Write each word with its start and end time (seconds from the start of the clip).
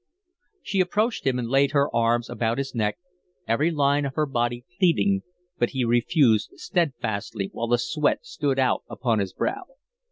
She 0.63 0.79
approached 0.79 1.27
him 1.27 1.37
and 1.37 1.47
laid 1.47 1.73
her 1.73 1.95
arms 1.95 2.27
about 2.27 2.57
his 2.57 2.73
neck, 2.73 2.97
every 3.47 3.69
line 3.69 4.03
of 4.03 4.15
her 4.15 4.25
body 4.25 4.65
pleading, 4.79 5.21
but 5.59 5.69
he 5.69 5.85
refused 5.85 6.53
steadfastly, 6.55 7.49
while 7.53 7.67
the 7.67 7.77
sweat 7.77 8.25
stood 8.25 8.57
out 8.57 8.81
upon 8.89 9.19
his 9.19 9.31
brow. 9.33 9.65